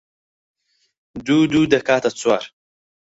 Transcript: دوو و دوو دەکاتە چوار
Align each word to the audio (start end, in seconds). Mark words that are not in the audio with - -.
دوو 1.25 1.37
و 1.43 1.49
دوو 1.51 1.71
دەکاتە 1.73 2.09
چوار 2.19 2.43